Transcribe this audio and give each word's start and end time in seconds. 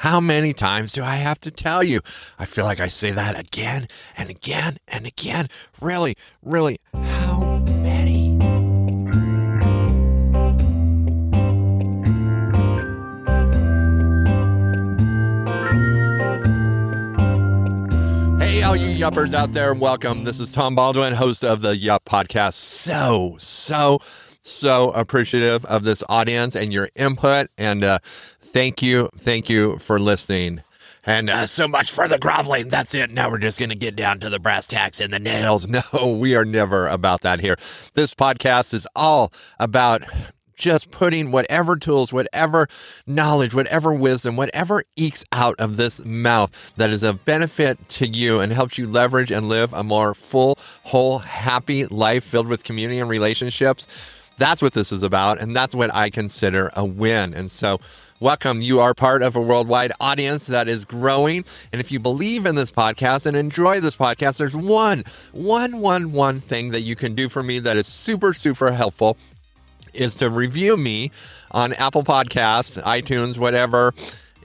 How 0.00 0.18
many 0.18 0.54
times 0.54 0.92
do 0.92 1.04
I 1.04 1.16
have 1.16 1.38
to 1.40 1.50
tell 1.50 1.82
you? 1.82 2.00
I 2.38 2.46
feel 2.46 2.64
like 2.64 2.80
I 2.80 2.88
say 2.88 3.10
that 3.10 3.38
again 3.38 3.86
and 4.16 4.30
again 4.30 4.78
and 4.88 5.06
again. 5.06 5.48
Really, 5.78 6.16
really, 6.42 6.78
how 6.94 7.62
many? 7.66 8.30
Hey, 18.42 18.62
all 18.62 18.74
you 18.74 18.88
yuppers 18.98 19.34
out 19.34 19.52
there, 19.52 19.74
welcome. 19.74 20.24
This 20.24 20.40
is 20.40 20.50
Tom 20.50 20.74
Baldwin, 20.74 21.12
host 21.12 21.44
of 21.44 21.60
the 21.60 21.76
Yup 21.76 22.06
Podcast. 22.06 22.54
So, 22.54 23.36
so, 23.38 24.00
so 24.40 24.92
appreciative 24.92 25.66
of 25.66 25.84
this 25.84 26.02
audience 26.08 26.56
and 26.56 26.72
your 26.72 26.88
input. 26.96 27.48
And 27.58 27.84
uh, 27.84 27.98
thank 28.52 28.82
you, 28.82 29.10
thank 29.16 29.48
you 29.48 29.78
for 29.78 29.98
listening. 29.98 30.62
And 31.04 31.30
uh, 31.30 31.46
so 31.46 31.66
much 31.66 31.90
for 31.90 32.08
the 32.08 32.18
groveling. 32.18 32.68
That's 32.68 32.94
it. 32.94 33.10
Now 33.10 33.30
we're 33.30 33.38
just 33.38 33.58
going 33.58 33.70
to 33.70 33.74
get 33.74 33.96
down 33.96 34.20
to 34.20 34.28
the 34.28 34.38
brass 34.38 34.66
tacks 34.66 35.00
and 35.00 35.12
the 35.12 35.18
nails. 35.18 35.66
No, 35.92 36.08
we 36.08 36.34
are 36.34 36.44
never 36.44 36.86
about 36.88 37.22
that 37.22 37.40
here. 37.40 37.56
This 37.94 38.14
podcast 38.14 38.74
is 38.74 38.86
all 38.94 39.32
about 39.58 40.02
just 40.56 40.90
putting 40.90 41.30
whatever 41.30 41.76
tools, 41.76 42.12
whatever 42.12 42.68
knowledge, 43.06 43.54
whatever 43.54 43.94
wisdom, 43.94 44.36
whatever 44.36 44.84
ekes 44.96 45.24
out 45.32 45.54
of 45.58 45.76
this 45.76 46.04
mouth 46.04 46.72
that 46.76 46.90
is 46.90 47.02
of 47.02 47.24
benefit 47.24 47.88
to 47.88 48.06
you 48.06 48.40
and 48.40 48.52
helps 48.52 48.76
you 48.76 48.86
leverage 48.86 49.30
and 49.30 49.48
live 49.48 49.72
a 49.72 49.82
more 49.82 50.12
full, 50.14 50.58
whole, 50.84 51.20
happy 51.20 51.86
life 51.86 52.24
filled 52.24 52.46
with 52.46 52.62
community 52.62 53.00
and 53.00 53.08
relationships. 53.08 53.86
That's 54.36 54.60
what 54.60 54.74
this 54.74 54.92
is 54.92 55.02
about. 55.02 55.40
And 55.40 55.56
that's 55.56 55.74
what 55.74 55.94
I 55.94 56.10
consider 56.10 56.70
a 56.76 56.84
win. 56.84 57.32
And 57.32 57.50
so, 57.50 57.80
Welcome. 58.22 58.60
You 58.60 58.80
are 58.80 58.92
part 58.92 59.22
of 59.22 59.34
a 59.34 59.40
worldwide 59.40 59.92
audience 59.98 60.46
that 60.48 60.68
is 60.68 60.84
growing. 60.84 61.42
And 61.72 61.80
if 61.80 61.90
you 61.90 61.98
believe 61.98 62.44
in 62.44 62.54
this 62.54 62.70
podcast 62.70 63.24
and 63.24 63.34
enjoy 63.34 63.80
this 63.80 63.96
podcast, 63.96 64.36
there's 64.36 64.54
one, 64.54 65.04
one, 65.32 65.78
one, 65.80 66.12
one 66.12 66.38
thing 66.38 66.72
that 66.72 66.82
you 66.82 66.94
can 66.94 67.14
do 67.14 67.30
for 67.30 67.42
me 67.42 67.60
that 67.60 67.78
is 67.78 67.86
super, 67.86 68.34
super 68.34 68.72
helpful 68.72 69.16
is 69.94 70.14
to 70.16 70.28
review 70.28 70.76
me 70.76 71.12
on 71.52 71.72
Apple 71.72 72.04
Podcasts, 72.04 72.82
iTunes, 72.82 73.38
whatever. 73.38 73.94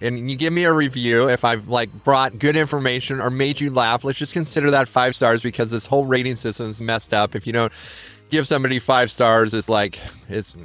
And 0.02 0.32
you 0.32 0.38
give 0.38 0.54
me 0.54 0.64
a 0.64 0.72
review 0.72 1.28
if 1.28 1.44
I've 1.44 1.68
like 1.68 1.92
brought 2.06 2.40
good 2.40 2.56
information 2.56 3.20
or 3.20 3.30
made 3.30 3.60
you 3.60 3.72
laugh. 3.72 4.06
Let's 4.06 4.20
just 4.20 4.32
consider 4.32 4.72
that 4.72 4.88
five 4.88 5.18
stars 5.18 5.44
because 5.44 5.70
this 5.70 5.86
whole 5.86 6.06
rating 6.06 6.38
system 6.38 6.70
is 6.70 6.80
messed 6.80 7.14
up. 7.14 7.36
If 7.36 7.46
you 7.46 7.52
don't 7.52 7.74
give 8.30 8.48
somebody 8.48 8.80
five 8.80 9.12
stars, 9.12 9.54
it's 9.54 9.68
like 9.68 10.00
it's 10.30 10.56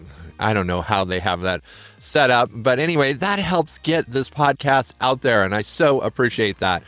I 0.40 0.52
don't 0.54 0.66
know 0.66 0.82
how 0.82 1.04
they 1.04 1.20
have 1.20 1.42
that 1.42 1.62
set 1.98 2.30
up. 2.30 2.50
But 2.52 2.78
anyway, 2.78 3.12
that 3.14 3.38
helps 3.38 3.78
get 3.78 4.06
this 4.06 4.30
podcast 4.30 4.94
out 5.00 5.20
there. 5.20 5.44
And 5.44 5.54
I 5.54 5.62
so 5.62 6.00
appreciate 6.00 6.58
that. 6.58 6.82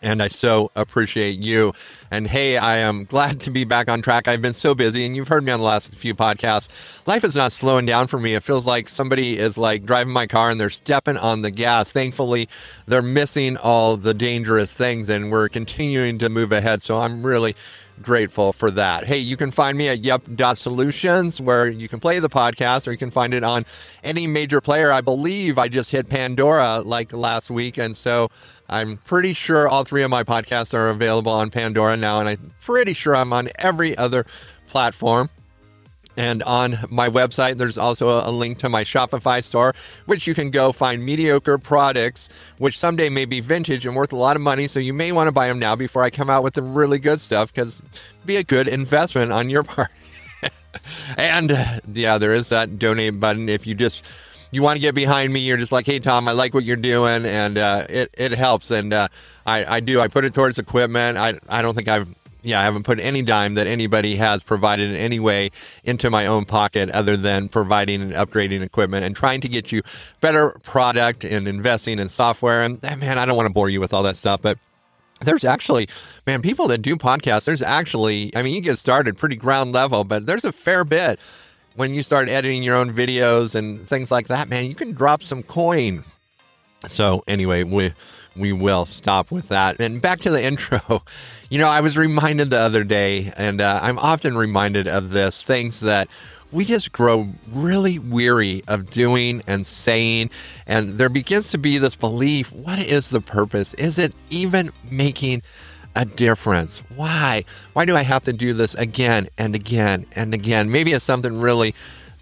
And 0.00 0.22
I 0.22 0.28
so 0.28 0.70
appreciate 0.76 1.38
you. 1.38 1.72
And 2.10 2.26
hey, 2.26 2.56
I 2.56 2.78
am 2.78 3.04
glad 3.04 3.40
to 3.40 3.50
be 3.50 3.64
back 3.64 3.88
on 3.88 4.00
track. 4.00 4.28
I've 4.28 4.40
been 4.40 4.52
so 4.52 4.74
busy, 4.74 5.04
and 5.04 5.16
you've 5.16 5.28
heard 5.28 5.42
me 5.42 5.50
on 5.50 5.60
the 5.60 5.66
last 5.66 5.92
few 5.94 6.14
podcasts. 6.14 6.68
Life 7.06 7.24
is 7.24 7.34
not 7.34 7.52
slowing 7.52 7.84
down 7.84 8.06
for 8.06 8.18
me. 8.18 8.34
It 8.34 8.42
feels 8.42 8.66
like 8.66 8.88
somebody 8.88 9.38
is 9.38 9.58
like 9.58 9.84
driving 9.84 10.12
my 10.12 10.26
car 10.26 10.50
and 10.50 10.60
they're 10.60 10.70
stepping 10.70 11.16
on 11.16 11.42
the 11.42 11.50
gas. 11.50 11.90
Thankfully, 11.90 12.48
they're 12.86 13.02
missing 13.02 13.56
all 13.56 13.96
the 13.96 14.14
dangerous 14.14 14.72
things, 14.72 15.08
and 15.08 15.32
we're 15.32 15.48
continuing 15.48 16.18
to 16.18 16.28
move 16.28 16.52
ahead. 16.52 16.80
So 16.80 16.98
I'm 17.00 17.26
really 17.26 17.56
grateful 18.02 18.52
for 18.52 18.70
that. 18.72 19.04
Hey, 19.04 19.18
you 19.18 19.36
can 19.36 19.50
find 19.50 19.78
me 19.78 19.88
at 19.88 20.00
yup.solutions 20.00 21.40
where 21.40 21.68
you 21.68 21.88
can 21.88 22.00
play 22.00 22.18
the 22.18 22.28
podcast 22.28 22.86
or 22.86 22.92
you 22.92 22.98
can 22.98 23.10
find 23.10 23.32
it 23.32 23.42
on 23.42 23.64
any 24.04 24.26
major 24.26 24.60
player. 24.60 24.92
I 24.92 25.00
believe 25.00 25.58
I 25.58 25.68
just 25.68 25.90
hit 25.90 26.08
Pandora 26.08 26.80
like 26.80 27.12
last 27.12 27.50
week. 27.50 27.78
And 27.78 27.96
so 27.96 28.30
I'm 28.68 28.98
pretty 28.98 29.32
sure 29.32 29.68
all 29.68 29.84
three 29.84 30.02
of 30.02 30.10
my 30.10 30.24
podcasts 30.24 30.74
are 30.74 30.90
available 30.90 31.32
on 31.32 31.50
Pandora 31.50 31.96
now. 31.96 32.20
And 32.20 32.28
I'm 32.28 32.52
pretty 32.60 32.92
sure 32.92 33.16
I'm 33.16 33.32
on 33.32 33.48
every 33.58 33.96
other 33.96 34.26
platform. 34.68 35.30
And 36.16 36.42
on 36.42 36.78
my 36.90 37.08
website, 37.08 37.56
there's 37.56 37.78
also 37.78 38.26
a 38.26 38.30
link 38.30 38.58
to 38.58 38.68
my 38.68 38.84
Shopify 38.84 39.42
store, 39.42 39.74
which 40.06 40.26
you 40.26 40.34
can 40.34 40.50
go 40.50 40.72
find 40.72 41.04
mediocre 41.04 41.58
products, 41.58 42.28
which 42.58 42.78
someday 42.78 43.08
may 43.08 43.24
be 43.24 43.40
vintage 43.40 43.86
and 43.86 43.96
worth 43.96 44.12
a 44.12 44.16
lot 44.16 44.36
of 44.36 44.42
money. 44.42 44.66
So 44.66 44.78
you 44.78 44.92
may 44.92 45.12
want 45.12 45.28
to 45.28 45.32
buy 45.32 45.48
them 45.48 45.58
now 45.58 45.74
before 45.74 46.02
I 46.02 46.10
come 46.10 46.28
out 46.28 46.42
with 46.42 46.54
the 46.54 46.62
really 46.62 46.98
good 46.98 47.20
stuff, 47.20 47.52
because 47.52 47.82
be 48.26 48.36
a 48.36 48.44
good 48.44 48.68
investment 48.68 49.32
on 49.32 49.48
your 49.48 49.62
part. 49.62 49.90
and 51.16 51.80
yeah, 51.92 52.18
there 52.18 52.34
is 52.34 52.50
that 52.50 52.78
donate 52.78 53.18
button 53.18 53.48
if 53.48 53.66
you 53.66 53.74
just 53.74 54.06
you 54.50 54.62
want 54.62 54.76
to 54.76 54.80
get 54.80 54.94
behind 54.94 55.32
me. 55.32 55.40
You're 55.40 55.56
just 55.56 55.72
like, 55.72 55.86
hey 55.86 55.98
Tom, 55.98 56.28
I 56.28 56.32
like 56.32 56.52
what 56.52 56.64
you're 56.64 56.76
doing, 56.76 57.24
and 57.24 57.56
uh, 57.56 57.86
it 57.88 58.14
it 58.18 58.32
helps. 58.32 58.70
And 58.70 58.92
uh, 58.92 59.08
I 59.46 59.76
I 59.76 59.80
do. 59.80 60.00
I 60.00 60.08
put 60.08 60.24
it 60.24 60.34
towards 60.34 60.58
equipment. 60.58 61.16
I 61.16 61.38
I 61.48 61.62
don't 61.62 61.74
think 61.74 61.88
I've 61.88 62.14
yeah, 62.42 62.60
I 62.60 62.64
haven't 62.64 62.82
put 62.82 62.98
any 62.98 63.22
dime 63.22 63.54
that 63.54 63.66
anybody 63.66 64.16
has 64.16 64.42
provided 64.42 64.90
in 64.90 64.96
any 64.96 65.20
way 65.20 65.50
into 65.84 66.10
my 66.10 66.26
own 66.26 66.44
pocket 66.44 66.90
other 66.90 67.16
than 67.16 67.48
providing 67.48 68.02
and 68.02 68.12
upgrading 68.12 68.62
equipment 68.62 69.04
and 69.04 69.14
trying 69.14 69.40
to 69.42 69.48
get 69.48 69.70
you 69.72 69.82
better 70.20 70.50
product 70.62 71.24
and 71.24 71.46
investing 71.46 71.98
in 71.98 72.08
software. 72.08 72.62
And 72.62 72.84
eh, 72.84 72.96
man, 72.96 73.18
I 73.18 73.26
don't 73.26 73.36
want 73.36 73.46
to 73.46 73.52
bore 73.52 73.70
you 73.70 73.80
with 73.80 73.94
all 73.94 74.02
that 74.02 74.16
stuff, 74.16 74.42
but 74.42 74.58
there's 75.20 75.44
actually, 75.44 75.88
man, 76.26 76.42
people 76.42 76.68
that 76.68 76.78
do 76.78 76.96
podcasts, 76.96 77.44
there's 77.44 77.62
actually, 77.62 78.34
I 78.34 78.42
mean, 78.42 78.54
you 78.54 78.60
get 78.60 78.78
started 78.78 79.16
pretty 79.16 79.36
ground 79.36 79.72
level, 79.72 80.04
but 80.04 80.26
there's 80.26 80.44
a 80.44 80.52
fair 80.52 80.84
bit 80.84 81.20
when 81.74 81.94
you 81.94 82.02
start 82.02 82.28
editing 82.28 82.62
your 82.62 82.76
own 82.76 82.92
videos 82.92 83.54
and 83.54 83.80
things 83.88 84.10
like 84.10 84.28
that, 84.28 84.48
man, 84.48 84.66
you 84.66 84.74
can 84.74 84.92
drop 84.92 85.22
some 85.22 85.42
coin. 85.42 86.04
So 86.86 87.22
anyway, 87.26 87.64
we 87.64 87.92
we 88.36 88.52
will 88.52 88.86
stop 88.86 89.30
with 89.30 89.48
that. 89.48 89.80
And 89.80 90.00
back 90.00 90.20
to 90.20 90.30
the 90.30 90.42
intro. 90.44 91.02
You 91.50 91.58
know, 91.58 91.68
I 91.68 91.80
was 91.80 91.98
reminded 91.98 92.50
the 92.50 92.58
other 92.58 92.84
day, 92.84 93.32
and 93.36 93.60
uh, 93.60 93.80
I'm 93.82 93.98
often 93.98 94.36
reminded 94.36 94.88
of 94.88 95.10
this 95.10 95.42
things 95.42 95.80
that 95.80 96.08
we 96.50 96.64
just 96.64 96.92
grow 96.92 97.28
really 97.50 97.98
weary 97.98 98.62
of 98.68 98.90
doing 98.90 99.42
and 99.46 99.66
saying. 99.66 100.30
And 100.66 100.98
there 100.98 101.08
begins 101.08 101.50
to 101.50 101.58
be 101.58 101.78
this 101.78 101.94
belief 101.94 102.52
what 102.52 102.78
is 102.78 103.10
the 103.10 103.20
purpose? 103.20 103.74
Is 103.74 103.98
it 103.98 104.14
even 104.30 104.70
making 104.90 105.42
a 105.94 106.04
difference? 106.04 106.78
Why? 106.94 107.44
Why 107.72 107.84
do 107.84 107.96
I 107.96 108.02
have 108.02 108.24
to 108.24 108.32
do 108.32 108.52
this 108.54 108.74
again 108.74 109.28
and 109.38 109.54
again 109.54 110.06
and 110.14 110.34
again? 110.34 110.70
Maybe 110.70 110.92
it's 110.92 111.04
something 111.04 111.40
really 111.40 111.74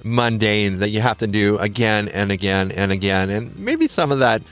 mundane 0.05 0.79
that 0.79 0.89
you 0.91 1.01
have 1.01 1.19
to 1.19 1.27
do 1.27 1.59
again 1.59 2.09
and 2.09 2.31
again 2.31 2.71
and 2.73 2.93
again. 2.93 3.31
And 3.31 3.57
maybe 3.59 3.89
some 3.89 4.13
of 4.13 4.19
that 4.21 4.43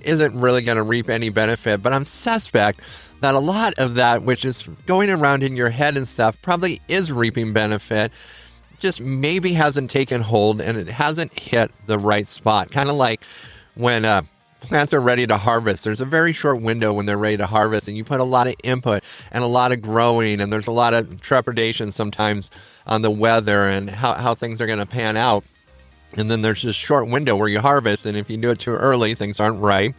isn't 0.00 0.38
really 0.38 0.62
going 0.62 0.76
to 0.76 0.82
reap 0.82 1.08
any 1.08 1.28
benefit, 1.28 1.82
but 1.82 1.92
I'm 1.92 2.04
suspect 2.04 2.80
that 3.20 3.34
a 3.34 3.38
lot 3.38 3.74
of 3.74 3.94
that, 3.94 4.22
which 4.22 4.44
is 4.44 4.68
going 4.86 5.10
around 5.10 5.42
in 5.42 5.56
your 5.56 5.70
head 5.70 5.96
and 5.96 6.06
stuff, 6.06 6.40
probably 6.42 6.80
is 6.88 7.10
reaping 7.10 7.52
benefit. 7.52 8.12
Just 8.78 9.00
maybe 9.00 9.52
hasn't 9.52 9.90
taken 9.90 10.20
hold 10.20 10.60
and 10.60 10.76
it 10.76 10.88
hasn't 10.88 11.36
hit 11.38 11.70
the 11.86 11.98
right 11.98 12.28
spot. 12.28 12.70
Kind 12.70 12.90
of 12.90 12.96
like 12.96 13.22
when 13.74 14.04
uh, 14.04 14.22
plants 14.60 14.92
are 14.92 15.00
ready 15.00 15.26
to 15.26 15.36
harvest. 15.36 15.84
There's 15.84 16.00
a 16.00 16.06
very 16.06 16.32
short 16.32 16.60
window 16.60 16.92
when 16.92 17.06
they're 17.06 17.18
ready 17.18 17.36
to 17.36 17.46
harvest, 17.46 17.88
and 17.88 17.96
you 17.96 18.04
put 18.04 18.20
a 18.20 18.24
lot 18.24 18.46
of 18.46 18.54
input 18.64 19.02
and 19.30 19.44
a 19.44 19.46
lot 19.46 19.72
of 19.72 19.82
growing, 19.82 20.40
and 20.40 20.52
there's 20.52 20.66
a 20.66 20.72
lot 20.72 20.94
of 20.94 21.20
trepidation 21.20 21.92
sometimes 21.92 22.50
on 22.86 23.02
the 23.02 23.10
weather 23.10 23.68
and 23.68 23.90
how, 23.90 24.14
how 24.14 24.34
things 24.34 24.60
are 24.60 24.66
going 24.66 24.78
to 24.78 24.86
pan 24.86 25.16
out. 25.16 25.44
And 26.16 26.30
then 26.30 26.42
there's 26.42 26.62
this 26.62 26.76
short 26.76 27.08
window 27.08 27.36
where 27.36 27.48
you 27.48 27.60
harvest, 27.60 28.06
and 28.06 28.16
if 28.16 28.30
you 28.30 28.36
do 28.36 28.50
it 28.50 28.58
too 28.58 28.74
early, 28.74 29.14
things 29.14 29.40
aren't 29.40 29.60
ripe. 29.60 29.94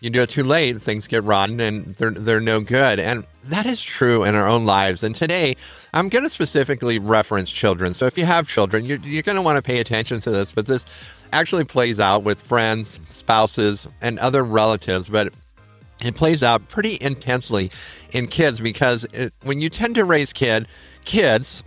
You 0.00 0.10
do 0.10 0.20
it 0.20 0.28
too 0.28 0.42
late, 0.42 0.82
things 0.82 1.06
get 1.06 1.24
rotten 1.24 1.58
and 1.60 1.94
they're, 1.96 2.10
they're 2.10 2.38
no 2.38 2.60
good. 2.60 3.00
And 3.00 3.24
that 3.44 3.64
is 3.64 3.80
true 3.82 4.22
in 4.22 4.34
our 4.34 4.46
own 4.46 4.66
lives. 4.66 5.02
And 5.02 5.14
today, 5.14 5.56
I'm 5.94 6.10
going 6.10 6.24
to 6.24 6.28
specifically 6.28 6.98
reference 6.98 7.50
children. 7.50 7.94
So 7.94 8.04
if 8.04 8.18
you 8.18 8.26
have 8.26 8.46
children, 8.46 8.84
you're, 8.84 8.98
you're 8.98 9.22
going 9.22 9.36
to 9.36 9.42
want 9.42 9.56
to 9.56 9.62
pay 9.62 9.78
attention 9.78 10.20
to 10.20 10.30
this, 10.30 10.52
but 10.52 10.66
this 10.66 10.84
actually 11.32 11.64
plays 11.64 12.00
out 12.00 12.22
with 12.22 12.40
friends, 12.40 13.00
spouses, 13.08 13.88
and 14.00 14.18
other 14.18 14.44
relatives. 14.44 15.08
But 15.08 15.32
it 16.04 16.14
plays 16.14 16.42
out 16.42 16.68
pretty 16.68 16.98
intensely 17.00 17.70
in 18.12 18.28
kids 18.28 18.60
because 18.60 19.04
it, 19.12 19.32
when 19.42 19.60
you 19.60 19.68
tend 19.68 19.94
to 19.96 20.04
raise 20.04 20.32
kid, 20.32 20.68
kids 21.04 21.62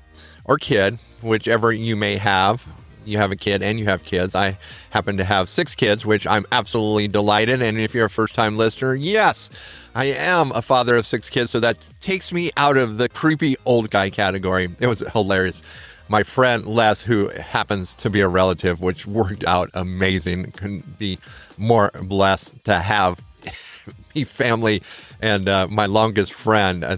or 0.45 0.57
kid, 0.57 0.99
whichever 1.21 1.71
you 1.71 1.95
may 1.95 2.17
have, 2.17 2.67
you 3.07 3.17
have 3.17 3.31
a 3.31 3.35
kid 3.35 3.61
and 3.61 3.79
you 3.79 3.85
have 3.85 4.03
kids. 4.03 4.35
I 4.35 4.57
happen 4.89 5.17
to 5.17 5.23
have 5.23 5.49
six 5.49 5.75
kids, 5.75 6.05
which 6.05 6.27
I'm 6.27 6.45
absolutely 6.51 7.07
delighted. 7.07 7.61
And 7.61 7.79
if 7.79 7.95
you're 7.95 8.05
a 8.05 8.09
first 8.09 8.35
time 8.35 8.57
listener, 8.57 8.93
yes, 8.93 9.49
I 9.95 10.05
am 10.05 10.51
a 10.51 10.61
father 10.61 10.95
of 10.95 11.05
six 11.05 11.29
kids. 11.29 11.49
So 11.49 11.59
that 11.61 11.87
takes 12.01 12.31
me 12.31 12.51
out 12.57 12.77
of 12.77 12.97
the 12.97 13.09
creepy 13.09 13.55
old 13.65 13.89
guy 13.89 14.09
category. 14.09 14.69
It 14.79 14.87
was 14.87 14.99
hilarious. 15.13 15.63
My 16.09 16.23
friend 16.23 16.65
Les, 16.65 17.01
who 17.01 17.29
happens 17.29 17.95
to 17.95 18.09
be 18.09 18.21
a 18.21 18.27
relative, 18.27 18.81
which 18.81 19.05
worked 19.05 19.43
out 19.45 19.69
amazing, 19.73 20.51
couldn't 20.51 20.97
be 20.97 21.19
more 21.57 21.91
blessed 22.01 22.63
to 22.65 22.79
have 22.79 23.19
me 24.15 24.23
family 24.23 24.81
and 25.21 25.49
uh, 25.49 25.67
my 25.67 25.85
longest 25.85 26.33
friend. 26.33 26.83
Uh, 26.83 26.97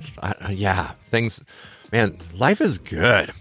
yeah, 0.50 0.92
things, 1.10 1.44
man, 1.92 2.18
life 2.36 2.62
is 2.62 2.78
good 2.78 3.32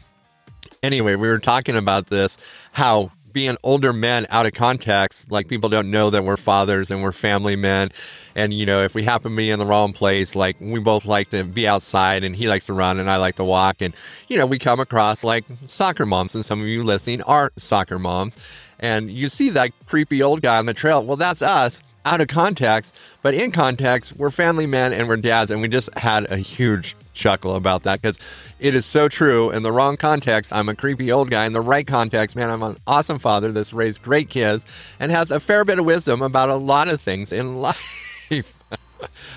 anyway, 0.82 1.14
we 1.16 1.28
were 1.28 1.38
talking 1.38 1.76
about 1.76 2.06
this 2.06 2.38
how 2.72 3.10
being 3.32 3.56
older 3.62 3.92
men 3.92 4.26
out 4.30 4.46
of 4.46 4.52
context, 4.52 5.30
like 5.30 5.48
people 5.48 5.68
don't 5.68 5.90
know 5.90 6.10
that 6.10 6.24
we're 6.24 6.36
fathers 6.36 6.90
and 6.90 7.02
we're 7.02 7.12
family 7.12 7.56
men. 7.56 7.90
And, 8.34 8.54
you 8.54 8.66
know, 8.66 8.82
if 8.82 8.94
we 8.94 9.02
happen 9.02 9.32
to 9.32 9.36
be 9.36 9.50
in 9.50 9.58
the 9.58 9.66
wrong 9.66 9.92
place, 9.92 10.34
like 10.36 10.56
we 10.60 10.80
both 10.80 11.04
like 11.04 11.30
to 11.30 11.44
be 11.44 11.66
outside 11.66 12.24
and 12.24 12.36
he 12.36 12.48
likes 12.48 12.66
to 12.66 12.72
run 12.72 12.98
and 12.98 13.10
I 13.10 13.16
like 13.16 13.36
to 13.36 13.44
walk. 13.44 13.82
And, 13.82 13.94
you 14.28 14.38
know, 14.38 14.46
we 14.46 14.58
come 14.58 14.80
across 14.80 15.24
like 15.24 15.44
soccer 15.66 16.06
moms, 16.06 16.34
and 16.34 16.44
some 16.44 16.60
of 16.60 16.66
you 16.66 16.84
listening 16.84 17.22
are 17.22 17.52
soccer 17.56 17.98
moms. 17.98 18.38
And 18.78 19.10
you 19.10 19.28
see 19.28 19.50
that 19.50 19.72
creepy 19.86 20.22
old 20.22 20.40
guy 20.40 20.58
on 20.58 20.66
the 20.66 20.74
trail. 20.74 21.04
Well, 21.04 21.16
that's 21.16 21.42
us 21.42 21.82
out 22.04 22.20
of 22.20 22.28
context, 22.28 22.94
but 23.22 23.34
in 23.34 23.50
context, 23.50 24.16
we're 24.16 24.30
family 24.30 24.66
men 24.66 24.92
and 24.92 25.08
we're 25.08 25.16
dads. 25.16 25.50
And 25.50 25.60
we 25.60 25.68
just 25.68 25.96
had 25.98 26.30
a 26.30 26.36
huge 26.36 26.94
chuckle 27.18 27.56
about 27.56 27.82
that 27.82 28.00
because 28.00 28.18
it 28.60 28.74
is 28.74 28.86
so 28.86 29.08
true. 29.08 29.50
In 29.50 29.62
the 29.62 29.72
wrong 29.72 29.96
context, 29.96 30.52
I'm 30.52 30.68
a 30.68 30.74
creepy 30.74 31.12
old 31.12 31.30
guy. 31.30 31.44
In 31.44 31.52
the 31.52 31.60
right 31.60 31.86
context, 31.86 32.36
man, 32.36 32.48
I'm 32.48 32.62
an 32.62 32.76
awesome 32.86 33.18
father 33.18 33.52
that's 33.52 33.72
raised 33.72 34.02
great 34.02 34.30
kids 34.30 34.64
and 34.98 35.10
has 35.10 35.30
a 35.30 35.40
fair 35.40 35.64
bit 35.64 35.78
of 35.78 35.84
wisdom 35.84 36.22
about 36.22 36.48
a 36.48 36.56
lot 36.56 36.88
of 36.88 37.00
things 37.00 37.32
in 37.32 37.56
life. 37.60 38.30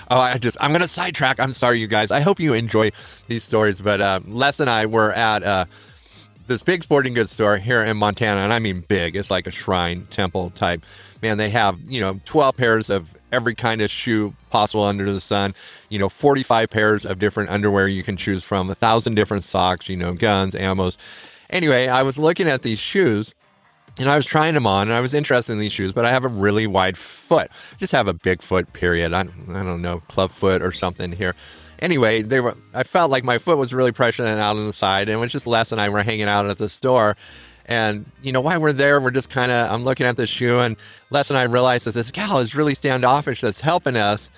oh, 0.10 0.20
I 0.20 0.38
just, 0.38 0.58
I'm 0.62 0.72
going 0.72 0.82
to 0.82 0.88
sidetrack. 0.88 1.40
I'm 1.40 1.54
sorry, 1.54 1.80
you 1.80 1.88
guys. 1.88 2.12
I 2.12 2.22
hope 2.22 2.40
you 2.40 2.54
enjoy 2.54 2.92
these 3.28 3.44
stories. 3.44 3.82
But 3.82 4.00
uh, 4.00 4.20
Les 4.28 4.60
and 4.60 4.70
I 4.70 4.86
were 4.86 5.12
at 5.12 5.44
uh, 5.44 5.66
this 6.48 6.62
big 6.62 6.84
sporting 6.84 7.14
goods 7.14 7.32
store 7.32 7.58
here 7.58 7.82
in 7.82 7.98
Montana, 7.98 8.42
and 8.42 8.54
I 8.54 8.60
mean 8.60 8.82
big. 8.82 9.16
It's 9.16 9.32
like 9.32 9.48
a 9.48 9.52
shrine 9.52 10.06
temple 10.10 10.52
type. 10.52 10.86
Man, 11.22 11.38
they 11.38 11.50
have, 11.50 11.80
you 11.88 12.02
know, 12.02 12.20
12 12.26 12.58
pairs 12.58 12.90
of 12.90 13.14
every 13.32 13.56
kind 13.56 13.82
of 13.82 13.90
shoe 13.90 14.34
possible 14.50 14.84
under 14.84 15.12
the 15.12 15.22
sun. 15.22 15.54
You 15.90 16.00
know, 16.00 16.10
45 16.10 16.70
pairs 16.70 17.06
of 17.06 17.20
different 17.20 17.50
underwear 17.50 17.88
you 17.88 18.04
can 18.04 18.18
choose 18.18 18.44
from, 18.44 18.70
a 18.70 18.76
thousand 18.76 19.16
different 19.16 19.44
socks, 19.44 19.90
you 19.90 19.98
know, 19.98 20.14
guns, 20.14 20.56
ammos. 20.56 20.98
Anyway, 21.50 21.88
I 21.88 22.04
was 22.04 22.18
looking 22.18 22.48
at 22.48 22.62
these 22.62 22.80
shoes 22.80 23.34
and 23.98 24.10
I 24.10 24.16
was 24.16 24.26
trying 24.26 24.54
them 24.54 24.66
on 24.66 24.88
and 24.88 24.94
I 24.94 25.02
was 25.02 25.14
interested 25.14 25.54
in 25.54 25.60
these 25.60 25.74
shoes, 25.74 25.92
but 25.92 26.06
I 26.06 26.12
have 26.12 26.24
a 26.24 26.30
really 26.30 26.68
wide 26.68 26.98
foot. 26.98 27.50
I 27.52 27.76
just 27.78 27.92
have 27.92 28.08
a 28.08 28.14
big 28.14 28.42
foot, 28.42 28.72
period. 28.74 29.14
I, 29.14 29.22
I 29.22 29.24
don't 29.64 29.82
know, 29.82 30.00
club 30.08 30.32
foot 30.32 30.62
or 30.62 30.72
something 30.72 31.12
here. 31.12 31.36
Anyway, 31.80 32.22
they 32.22 32.40
were. 32.40 32.56
I 32.76 32.84
felt 32.84 33.10
like 33.10 33.24
my 33.24 33.40
foot 33.40 33.58
was 33.58 33.74
really 33.74 33.92
pressing 33.92 34.26
out 34.26 34.56
on 34.56 34.68
the 34.68 34.74
side, 34.74 35.10
and 35.10 35.18
it 35.18 35.20
was 35.20 35.32
just 35.32 35.48
Les 35.48 35.72
and 35.72 35.82
I 35.82 35.90
were 35.90 36.04
hanging 36.04 36.28
out 36.28 36.46
at 36.46 36.60
the 36.60 36.70
store, 36.70 37.18
and, 37.66 38.06
you 38.22 38.32
know, 38.32 38.42
while 38.42 38.60
we're 38.60 38.74
there, 38.74 39.00
we're 39.00 39.12
just 39.12 39.30
kind 39.30 39.52
of, 39.52 39.72
I'm 39.72 39.84
looking 39.84 40.06
at 40.06 40.18
this 40.18 40.30
shoe, 40.30 40.60
and 40.60 40.76
Les 41.10 41.30
and 41.30 41.38
I 41.38 41.44
realize 41.44 41.84
that 41.86 41.94
this 41.94 42.12
gal 42.12 42.40
is 42.40 42.56
really 42.56 42.76
standoffish 42.76 43.42
that's 43.42 43.62
helping 43.62 43.96
us. 43.96 44.30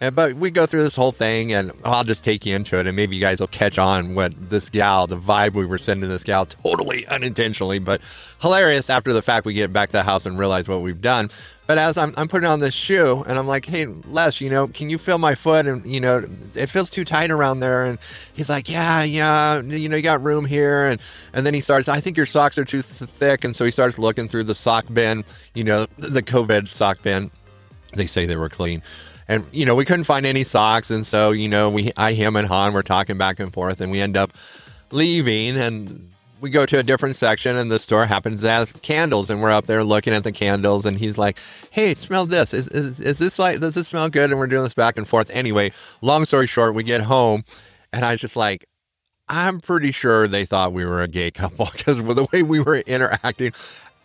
And, 0.00 0.16
but 0.16 0.34
we 0.34 0.50
go 0.50 0.66
through 0.66 0.82
this 0.82 0.96
whole 0.96 1.12
thing, 1.12 1.52
and 1.52 1.70
I'll 1.84 2.02
just 2.02 2.24
take 2.24 2.44
you 2.44 2.56
into 2.56 2.78
it, 2.78 2.86
and 2.86 2.96
maybe 2.96 3.14
you 3.14 3.20
guys 3.20 3.38
will 3.38 3.46
catch 3.46 3.78
on 3.78 4.14
what 4.14 4.32
this 4.50 4.68
gal, 4.68 5.06
the 5.06 5.16
vibe 5.16 5.52
we 5.52 5.64
were 5.64 5.78
sending 5.78 6.10
this 6.10 6.24
gal, 6.24 6.44
totally 6.44 7.06
unintentionally, 7.06 7.78
but 7.78 8.00
hilarious 8.40 8.90
after 8.90 9.12
the 9.12 9.22
fact 9.22 9.46
we 9.46 9.54
get 9.54 9.72
back 9.72 9.90
to 9.90 9.98
the 9.98 10.02
house 10.02 10.26
and 10.26 10.38
realize 10.38 10.68
what 10.68 10.82
we've 10.82 11.00
done. 11.00 11.30
But 11.72 11.78
as 11.78 11.96
I'm, 11.96 12.12
I'm 12.18 12.28
putting 12.28 12.46
on 12.46 12.60
this 12.60 12.74
shoe 12.74 13.24
and 13.26 13.38
I'm 13.38 13.46
like, 13.46 13.64
hey, 13.64 13.86
Les, 13.86 14.42
you 14.42 14.50
know, 14.50 14.68
can 14.68 14.90
you 14.90 14.98
feel 14.98 15.16
my 15.16 15.34
foot? 15.34 15.66
And, 15.66 15.86
you 15.86 16.00
know, 16.00 16.28
it 16.54 16.66
feels 16.66 16.90
too 16.90 17.02
tight 17.02 17.30
around 17.30 17.60
there. 17.60 17.86
And 17.86 17.98
he's 18.34 18.50
like, 18.50 18.68
yeah, 18.68 19.02
yeah, 19.04 19.58
you 19.62 19.88
know, 19.88 19.96
you 19.96 20.02
got 20.02 20.22
room 20.22 20.44
here. 20.44 20.88
And, 20.88 21.00
and 21.32 21.46
then 21.46 21.54
he 21.54 21.62
starts, 21.62 21.88
I 21.88 21.98
think 21.98 22.18
your 22.18 22.26
socks 22.26 22.58
are 22.58 22.66
too 22.66 22.82
thick. 22.82 23.42
And 23.42 23.56
so 23.56 23.64
he 23.64 23.70
starts 23.70 23.98
looking 23.98 24.28
through 24.28 24.44
the 24.44 24.54
sock 24.54 24.84
bin, 24.92 25.24
you 25.54 25.64
know, 25.64 25.86
the 25.96 26.22
COVID 26.22 26.68
sock 26.68 27.02
bin. 27.02 27.30
They 27.94 28.04
say 28.04 28.26
they 28.26 28.36
were 28.36 28.50
clean. 28.50 28.82
And, 29.26 29.46
you 29.50 29.64
know, 29.64 29.74
we 29.74 29.86
couldn't 29.86 30.04
find 30.04 30.26
any 30.26 30.44
socks. 30.44 30.90
And 30.90 31.06
so, 31.06 31.30
you 31.30 31.48
know, 31.48 31.70
we, 31.70 31.90
I, 31.96 32.12
him, 32.12 32.36
and 32.36 32.46
Han 32.48 32.74
were 32.74 32.82
talking 32.82 33.16
back 33.16 33.40
and 33.40 33.50
forth 33.50 33.80
and 33.80 33.90
we 33.90 34.02
end 34.02 34.18
up 34.18 34.34
leaving. 34.90 35.56
And 35.56 36.11
we 36.42 36.50
go 36.50 36.66
to 36.66 36.78
a 36.78 36.82
different 36.82 37.14
section 37.14 37.56
and 37.56 37.70
the 37.70 37.78
store 37.78 38.04
happens 38.04 38.40
to 38.42 38.50
have 38.50 38.82
candles 38.82 39.30
and 39.30 39.40
we're 39.40 39.52
up 39.52 39.66
there 39.66 39.84
looking 39.84 40.12
at 40.12 40.24
the 40.24 40.32
candles 40.32 40.84
and 40.84 40.98
he's 40.98 41.16
like 41.16 41.38
hey 41.70 41.94
smell 41.94 42.26
this. 42.26 42.52
Is, 42.52 42.66
is, 42.68 43.00
is 43.00 43.18
this 43.18 43.38
like 43.38 43.60
does 43.60 43.76
this 43.76 43.88
smell 43.88 44.10
good? 44.10 44.30
And 44.30 44.38
we're 44.38 44.48
doing 44.48 44.64
this 44.64 44.74
back 44.74 44.98
and 44.98 45.06
forth. 45.08 45.30
Anyway 45.30 45.72
long 46.02 46.24
story 46.24 46.48
short 46.48 46.74
we 46.74 46.82
get 46.82 47.02
home 47.02 47.44
and 47.92 48.04
i 48.04 48.12
was 48.12 48.20
just 48.20 48.36
like 48.36 48.66
i'm 49.28 49.60
pretty 49.60 49.92
sure 49.92 50.26
they 50.26 50.44
thought 50.44 50.72
we 50.72 50.84
were 50.84 51.00
a 51.00 51.08
gay 51.08 51.30
couple 51.30 51.68
because 51.72 52.02
the 52.02 52.26
way 52.32 52.42
we 52.42 52.60
were 52.60 52.78
interacting 52.78 53.52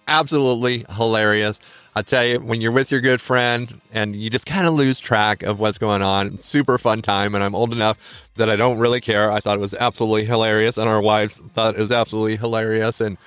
absolutely 0.08 0.86
hilarious 0.96 1.60
I 1.98 2.04
tell 2.04 2.24
you, 2.24 2.40
when 2.40 2.62
you're 2.62 2.72
with 2.72 2.92
your 2.92 3.02
good 3.02 3.20
friend 3.20 3.82
and 3.92 4.16
you 4.16 4.30
just 4.30 4.46
kind 4.46 4.68
of 4.68 4.76
lose 4.76 5.00
track 5.00 5.42
of 5.42 5.60
what's 5.60 5.80
going 5.80 6.04
on, 6.04 6.38
super 6.38 6.78
fun 6.78 7.02
time. 7.02 7.34
And 7.34 7.44
I'm 7.44 7.56
old 7.56 7.74
enough 7.74 7.98
that 8.36 8.52
I 8.52 8.56
don't 8.56 8.78
really 8.78 9.02
care. 9.02 9.32
I 9.32 9.40
thought 9.40 9.58
it 9.58 9.62
was 9.62 9.74
absolutely 9.74 10.26
hilarious, 10.26 10.78
and 10.78 10.88
our 10.88 11.02
wives 11.02 11.38
thought 11.56 11.74
it 11.74 11.82
was 11.82 11.92
absolutely 11.92 12.36
hilarious. 12.36 13.02
And 13.02 13.18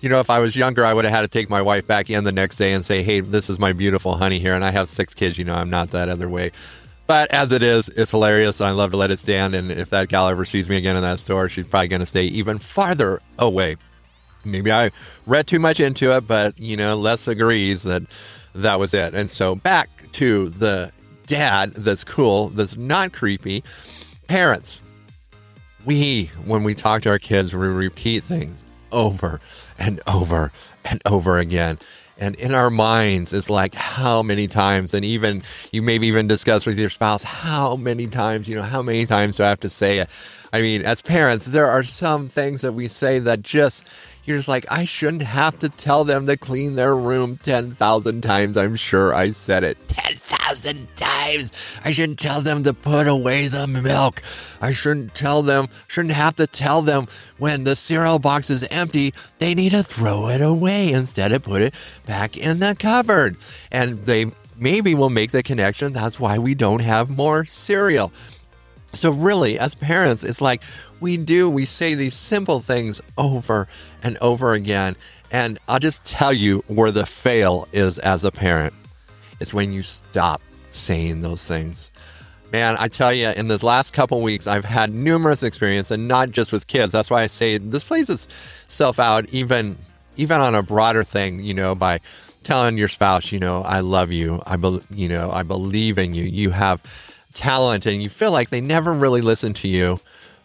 you 0.00 0.08
know, 0.08 0.20
if 0.20 0.30
I 0.30 0.38
was 0.38 0.54
younger, 0.54 0.86
I 0.86 0.94
would 0.94 1.04
have 1.04 1.12
had 1.12 1.22
to 1.22 1.28
take 1.28 1.50
my 1.50 1.60
wife 1.62 1.84
back 1.84 2.10
in 2.10 2.22
the 2.22 2.30
next 2.30 2.58
day 2.58 2.72
and 2.72 2.84
say, 2.84 3.02
"Hey, 3.02 3.18
this 3.18 3.50
is 3.50 3.58
my 3.58 3.72
beautiful 3.72 4.16
honey 4.16 4.38
here." 4.38 4.54
And 4.54 4.64
I 4.64 4.70
have 4.70 4.88
six 4.88 5.14
kids. 5.14 5.36
You 5.36 5.44
know, 5.44 5.56
I'm 5.56 5.70
not 5.70 5.90
that 5.90 6.08
other 6.08 6.28
way. 6.28 6.52
But 7.08 7.32
as 7.32 7.50
it 7.50 7.64
is, 7.64 7.88
it's 7.88 8.12
hilarious. 8.12 8.60
And 8.60 8.68
I 8.68 8.72
love 8.72 8.92
to 8.92 8.96
let 8.96 9.10
it 9.10 9.18
stand. 9.18 9.56
And 9.56 9.72
if 9.72 9.90
that 9.90 10.08
gal 10.08 10.28
ever 10.28 10.44
sees 10.44 10.68
me 10.68 10.76
again 10.76 10.94
in 10.94 11.02
that 11.02 11.18
store, 11.18 11.48
she's 11.48 11.66
probably 11.66 11.88
going 11.88 12.00
to 12.00 12.06
stay 12.06 12.24
even 12.26 12.58
farther 12.58 13.20
away 13.36 13.78
maybe 14.44 14.72
I 14.72 14.90
read 15.26 15.46
too 15.46 15.58
much 15.58 15.80
into 15.80 16.16
it, 16.16 16.26
but 16.26 16.58
you 16.58 16.76
know, 16.76 16.96
Les 16.96 17.28
agrees 17.28 17.82
that 17.84 18.02
that 18.54 18.78
was 18.78 18.94
it. 18.94 19.14
And 19.14 19.30
so 19.30 19.54
back 19.54 19.88
to 20.12 20.50
the 20.50 20.92
dad 21.26 21.74
that's 21.74 22.04
cool, 22.04 22.48
that's 22.48 22.76
not 22.76 23.12
creepy. 23.12 23.64
Parents, 24.26 24.82
we, 25.84 26.26
when 26.44 26.64
we 26.64 26.74
talk 26.74 27.02
to 27.02 27.10
our 27.10 27.18
kids, 27.18 27.54
we 27.54 27.66
repeat 27.66 28.22
things 28.22 28.64
over 28.92 29.40
and 29.78 30.00
over 30.06 30.52
and 30.84 31.00
over 31.06 31.38
again. 31.38 31.78
And 32.18 32.36
in 32.36 32.54
our 32.54 32.70
minds, 32.70 33.32
it's 33.32 33.50
like 33.50 33.74
how 33.74 34.22
many 34.22 34.46
times, 34.46 34.94
and 34.94 35.04
even 35.04 35.42
you 35.72 35.82
maybe 35.82 36.06
even 36.06 36.28
discuss 36.28 36.66
with 36.66 36.78
your 36.78 36.90
spouse, 36.90 37.24
how 37.24 37.74
many 37.74 38.06
times, 38.06 38.46
you 38.48 38.54
know, 38.54 38.62
how 38.62 38.82
many 38.82 39.06
times 39.06 39.38
do 39.38 39.44
I 39.44 39.48
have 39.48 39.60
to 39.60 39.68
say 39.68 39.98
it? 39.98 40.08
I 40.52 40.62
mean, 40.62 40.82
as 40.82 41.00
parents, 41.00 41.46
there 41.46 41.66
are 41.66 41.82
some 41.82 42.28
things 42.28 42.60
that 42.60 42.74
we 42.74 42.86
say 42.86 43.18
that 43.18 43.42
just, 43.42 43.84
you're 44.24 44.36
just 44.36 44.48
like, 44.48 44.66
I 44.70 44.84
shouldn't 44.84 45.22
have 45.22 45.58
to 45.60 45.68
tell 45.68 46.04
them 46.04 46.26
to 46.26 46.36
clean 46.36 46.76
their 46.76 46.94
room 46.94 47.36
10,000 47.36 48.22
times. 48.22 48.56
I'm 48.56 48.76
sure 48.76 49.14
I 49.14 49.32
said 49.32 49.64
it 49.64 49.76
10,000 49.88 50.86
times. 50.96 51.52
I 51.84 51.90
shouldn't 51.92 52.18
tell 52.18 52.40
them 52.40 52.62
to 52.62 52.72
put 52.72 53.08
away 53.08 53.48
the 53.48 53.66
milk. 53.66 54.22
I 54.60 54.70
shouldn't 54.70 55.14
tell 55.14 55.42
them, 55.42 55.68
shouldn't 55.88 56.14
have 56.14 56.36
to 56.36 56.46
tell 56.46 56.82
them 56.82 57.08
when 57.38 57.64
the 57.64 57.74
cereal 57.74 58.18
box 58.18 58.48
is 58.48 58.62
empty, 58.64 59.12
they 59.38 59.54
need 59.54 59.70
to 59.70 59.82
throw 59.82 60.28
it 60.28 60.40
away 60.40 60.92
instead 60.92 61.32
of 61.32 61.42
put 61.42 61.62
it 61.62 61.74
back 62.06 62.36
in 62.36 62.60
the 62.60 62.76
cupboard. 62.78 63.36
And 63.72 64.06
they 64.06 64.30
maybe 64.56 64.94
will 64.94 65.10
make 65.10 65.32
the 65.32 65.42
connection. 65.42 65.92
That's 65.92 66.20
why 66.20 66.38
we 66.38 66.54
don't 66.54 66.80
have 66.80 67.10
more 67.10 67.44
cereal. 67.44 68.12
So, 68.94 69.10
really, 69.10 69.58
as 69.58 69.74
parents, 69.74 70.22
it's 70.22 70.40
like 70.40 70.62
we 71.00 71.16
do, 71.16 71.48
we 71.48 71.64
say 71.64 71.94
these 71.94 72.14
simple 72.14 72.60
things 72.60 73.00
over 73.16 73.68
and 74.02 74.18
over 74.18 74.52
again. 74.52 74.96
And 75.30 75.58
I'll 75.66 75.78
just 75.78 76.04
tell 76.04 76.32
you 76.32 76.62
where 76.66 76.90
the 76.90 77.06
fail 77.06 77.66
is 77.72 77.98
as 77.98 78.22
a 78.22 78.30
parent 78.30 78.74
it's 79.42 79.52
when 79.52 79.72
you 79.72 79.82
stop 79.82 80.40
saying 80.70 81.20
those 81.20 81.44
things. 81.44 81.90
Man, 82.52 82.76
I 82.78 82.86
tell 82.86 83.12
you, 83.12 83.28
in 83.30 83.48
the 83.48 83.64
last 83.66 83.92
couple 83.92 84.20
weeks, 84.20 84.46
I've 84.46 84.64
had 84.64 84.94
numerous 84.94 85.42
experiences, 85.42 85.90
and 85.90 86.06
not 86.06 86.30
just 86.30 86.52
with 86.52 86.68
kids. 86.68 86.92
That's 86.92 87.10
why 87.10 87.22
I 87.22 87.26
say 87.26 87.58
this 87.58 87.82
plays 87.82 88.08
itself 88.08 89.00
out 89.00 89.28
even 89.30 89.76
even 90.16 90.40
on 90.40 90.54
a 90.54 90.62
broader 90.62 91.02
thing. 91.02 91.40
You 91.40 91.54
know, 91.54 91.74
by 91.74 91.98
telling 92.42 92.76
your 92.76 92.88
spouse, 92.88 93.32
you 93.32 93.38
know, 93.38 93.62
I 93.62 93.80
love 93.80 94.12
you. 94.12 94.42
I 94.46 94.56
you 94.94 95.08
know, 95.08 95.30
I 95.30 95.42
believe 95.42 95.98
in 95.98 96.14
you. 96.14 96.24
You 96.24 96.50
have 96.50 96.82
talent, 97.32 97.86
and 97.86 98.02
you 98.02 98.08
feel 98.08 98.32
like 98.32 98.50
they 98.50 98.60
never 98.60 98.92
really 98.92 99.20
listen 99.20 99.52
to 99.54 99.68
you. 99.68 100.00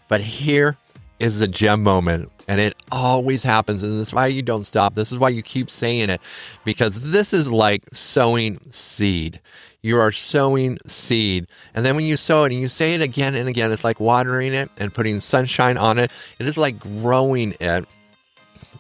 But 0.08 0.22
here 0.22 0.78
is 1.20 1.42
a 1.42 1.48
gem 1.48 1.84
moment, 1.84 2.32
and 2.48 2.62
it 2.62 2.76
always 2.92 3.44
happens. 3.44 3.84
And 3.84 3.92
this 4.00 4.10
is 4.10 4.14
why 4.14 4.28
you 4.28 4.42
don't 4.42 4.66
stop. 4.66 4.94
This 4.94 5.12
is 5.12 5.18
why 5.18 5.30
you 5.30 5.42
keep 5.42 5.70
saying 5.70 6.10
it, 6.10 6.22
because 6.64 7.12
this 7.12 7.34
is 7.34 7.52
like 7.52 7.84
sowing 7.94 8.60
seed. 8.72 9.42
You 9.82 10.00
are 10.00 10.12
sowing 10.12 10.80
seed. 10.86 11.48
And 11.74 11.86
then 11.86 11.96
when 11.96 12.06
you 12.06 12.18
sow 12.18 12.44
it 12.44 12.52
and 12.52 12.60
you 12.60 12.68
say 12.68 12.96
it 12.96 13.02
again 13.02 13.36
and 13.36 13.48
again, 13.48 13.72
it's 13.72 13.84
like 13.84 14.00
watering 14.00 14.54
it 14.54 14.70
and 14.78 14.94
putting 14.94 15.20
sunshine 15.20 15.78
on 15.78 15.98
it. 15.98 16.12
It 16.40 16.48
is 16.48 16.58
like 16.58 16.80
growing 16.80 17.54
it. 17.60 17.86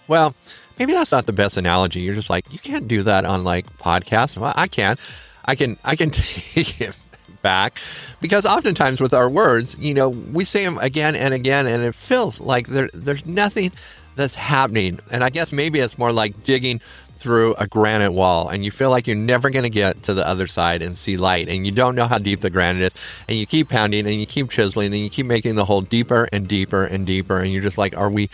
Well, 0.07 0.35
maybe 0.79 0.93
that's 0.93 1.11
not 1.11 1.25
the 1.25 1.33
best 1.33 1.57
analogy. 1.57 2.01
You're 2.01 2.15
just 2.15 2.29
like, 2.29 2.51
you 2.51 2.59
can't 2.59 2.87
do 2.87 3.03
that 3.03 3.25
on 3.25 3.43
like 3.43 3.65
podcasts. 3.77 4.37
Well, 4.37 4.53
I 4.55 4.67
can. 4.67 4.97
I 5.45 5.55
can 5.55 5.77
I 5.83 5.95
can 5.95 6.09
take 6.11 6.81
it 6.81 6.97
back 7.41 7.79
because 8.21 8.45
oftentimes 8.45 8.99
with 8.99 9.13
our 9.13 9.29
words, 9.29 9.75
you 9.79 9.93
know, 9.93 10.09
we 10.09 10.43
say 10.43 10.65
them 10.65 10.77
again 10.79 11.15
and 11.15 11.33
again, 11.33 11.67
and 11.67 11.83
it 11.83 11.95
feels 11.95 12.41
like 12.41 12.67
there, 12.67 12.89
there's 12.93 13.25
nothing 13.25 13.71
that's 14.15 14.35
happening. 14.35 14.99
And 15.11 15.23
I 15.23 15.29
guess 15.29 15.51
maybe 15.51 15.79
it's 15.79 15.97
more 15.97 16.11
like 16.11 16.43
digging 16.43 16.81
through 17.19 17.55
a 17.55 17.65
granite 17.65 18.11
wall 18.11 18.47
and 18.49 18.63
you 18.63 18.69
feel 18.69 18.91
like 18.91 19.07
you're 19.07 19.15
never 19.15 19.49
going 19.49 19.63
to 19.63 19.71
get 19.71 20.03
to 20.03 20.13
the 20.13 20.27
other 20.27 20.45
side 20.45 20.83
and 20.83 20.95
see 20.95 21.17
light 21.17 21.47
and 21.47 21.65
you 21.65 21.71
don't 21.71 21.95
know 21.95 22.05
how 22.05 22.19
deep 22.19 22.41
the 22.41 22.49
granite 22.49 22.83
is 22.83 22.93
and 23.27 23.37
you 23.39 23.45
keep 23.45 23.69
pounding 23.69 24.05
and 24.05 24.15
you 24.15 24.25
keep 24.27 24.51
chiseling 24.51 24.93
and 24.93 25.01
you 25.01 25.09
keep 25.09 25.25
making 25.25 25.55
the 25.55 25.65
hole 25.65 25.81
deeper 25.81 26.29
and 26.31 26.47
deeper 26.47 26.83
and 26.83 27.07
deeper 27.07 27.39
and 27.39 27.51
you're 27.51 27.63
just 27.63 27.77
like 27.77 27.97
are 27.97 28.09
we 28.11 28.29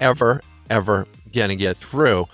ever 0.00 0.40
ever 0.68 1.06
going 1.32 1.50
to 1.50 1.56
get 1.56 1.76
through 1.76 2.26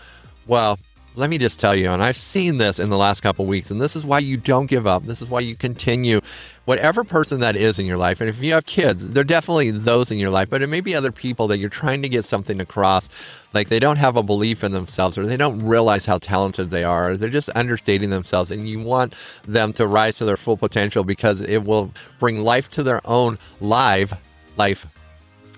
Well, 0.47 0.79
let 1.15 1.29
me 1.29 1.37
just 1.37 1.61
tell 1.61 1.75
you, 1.75 1.91
and 1.91 2.03
I've 2.03 2.17
seen 2.17 2.57
this 2.57 2.79
in 2.79 2.89
the 2.89 2.97
last 2.97 3.21
couple 3.21 3.45
weeks, 3.45 3.71
and 3.71 3.81
this 3.81 3.95
is 3.95 4.07
why 4.07 4.21
you 4.21 4.39
don't 4.39 4.67
give 4.67 4.87
up. 4.87 5.05
This 5.05 5.21
is 5.21 5.29
why 5.29 5.41
you 5.41 5.55
continue. 5.55 6.21
Whatever 6.65 7.05
person 7.05 7.41
that 7.41 7.55
is 7.55 7.79
in 7.79 7.87
your 7.87 7.99
life, 7.99 8.21
and 8.21 8.31
if 8.31 8.43
you 8.43 8.53
have 8.53 8.65
kids, 8.65 9.11
they're 9.11 9.25
definitely 9.25 9.73
those 9.73 10.11
in 10.11 10.19
your 10.19 10.31
life, 10.31 10.49
but 10.49 10.63
it 10.63 10.69
may 10.69 10.81
be 10.81 10.95
other 10.95 11.13
people 11.13 11.49
that 11.49 11.59
you're 11.59 11.69
trying 11.69 12.01
to 12.03 12.09
get 12.09 12.25
something 12.25 12.61
across. 12.61 13.11
Like 13.53 13.69
they 13.69 13.79
don't 13.79 13.99
have 13.99 14.17
a 14.17 14.23
belief 14.23 14.65
in 14.65 14.73
themselves, 14.73 15.19
or 15.19 15.27
they 15.27 15.37
don't 15.37 15.63
realize 15.63 16.07
how 16.07 16.17
talented 16.19 16.71
they 16.71 16.85
are, 16.85 17.11
or 17.11 17.17
they're 17.17 17.29
just 17.29 17.51
understating 17.55 18.09
themselves, 18.11 18.51
and 18.51 18.67
you 18.67 18.81
want 18.81 19.15
them 19.47 19.75
to 19.75 19.87
rise 19.87 20.17
to 20.19 20.25
their 20.25 20.39
full 20.39 20.57
potential 20.57 21.05
because 21.05 21.43
it 21.43 21.65
will 21.65 21.93
bring 22.21 22.41
life 22.41 22.71
to 22.71 22.83
their 22.83 23.01
own 23.05 23.39
life, 23.61 24.15
life, 24.57 24.87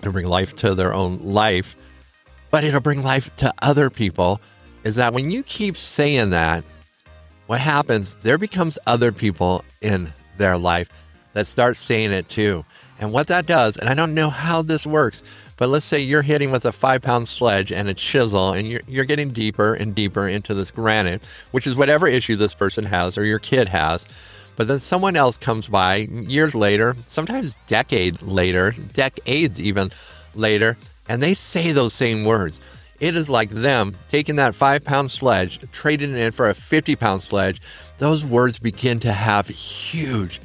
and 0.03 0.13
bring 0.13 0.27
life 0.27 0.57
to 0.57 0.75
their 0.75 0.93
own 0.93 1.19
life, 1.19 1.77
but 2.55 2.63
it'll 2.63 2.79
bring 2.79 3.03
life 3.03 3.35
to 3.35 3.53
other 3.63 3.91
people 3.91 4.41
is 4.85 4.95
that 4.95 5.13
when 5.13 5.29
you 5.29 5.43
keep 5.43 5.77
saying 5.77 6.31
that, 6.31 6.63
what 7.49 7.59
happens, 7.59 8.15
there 8.23 8.39
becomes 8.39 8.79
other 8.87 9.11
people 9.11 9.65
in 9.83 10.13
their 10.39 10.57
life 10.57 10.89
that 11.33 11.49
start 11.49 11.77
saying 11.77 12.13
it 12.13 12.29
too. 12.29 12.65
And 13.01 13.13
what 13.13 13.27
that 13.27 13.47
does, 13.47 13.77
and 13.77 13.89
I 13.89 13.95
don't 13.95 14.15
know 14.15 14.31
how 14.31 14.63
this 14.63 14.87
works, 14.87 15.21
but 15.57 15.69
let's 15.69 15.85
say 15.85 15.99
you're 15.99 16.23
hitting 16.23 16.53
with 16.53 16.65
a 16.65 16.71
five 16.71 17.03
pound 17.03 17.27
sledge 17.27 17.73
and 17.73 17.89
a 17.89 17.95
chisel, 17.95 18.53
and 18.53 18.69
you're, 18.69 18.83
you're 18.87 19.05
getting 19.05 19.31
deeper 19.31 19.75
and 19.75 19.93
deeper 19.93 20.29
into 20.29 20.55
this 20.55 20.71
granite, 20.71 21.25
which 21.51 21.67
is 21.67 21.75
whatever 21.75 22.07
issue 22.07 22.37
this 22.37 22.55
person 22.55 22.85
has 22.85 23.19
or 23.19 23.25
your 23.25 23.41
kid 23.41 23.67
has. 23.67 24.07
But 24.55 24.69
then 24.69 24.79
someone 24.79 25.17
else 25.17 25.39
comes 25.39 25.67
by 25.67 25.97
years 25.97 26.55
later, 26.55 26.95
sometimes 27.09 27.59
decade 27.67 28.23
later, 28.23 28.75
decades 28.93 29.59
even 29.59 29.91
later, 30.37 30.77
and 31.09 31.23
they 31.23 31.35
say 31.35 31.73
those 31.73 31.93
same 31.93 32.25
words. 32.25 32.61
It 33.01 33.17
is 33.17 33.29
like 33.29 33.51
them 33.51 33.97
taking 34.09 34.37
that 34.37 34.55
five 34.55 34.85
pound 34.85 35.11
sledge, 35.11 35.61
trading 35.73 36.13
it 36.13 36.19
in 36.19 36.33
for 36.33 36.49
a 36.49 36.55
50 36.55 36.97
pound 36.97 37.23
sledge. 37.23 37.61
Those 37.99 38.25
words 38.25 38.59
begin 38.59 39.01
to 39.01 39.13
have 39.13 39.49
huge 39.49 40.41